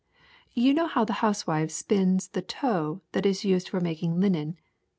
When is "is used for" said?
3.27-3.79